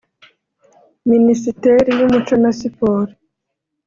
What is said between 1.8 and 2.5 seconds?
y’Umuco